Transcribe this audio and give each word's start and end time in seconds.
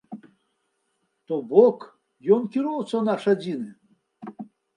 То 1.31 1.35
бок, 1.51 1.77
ён 2.37 2.41
кіроўца 2.57 3.03
наш 3.11 3.21
адзіны. 3.37 3.69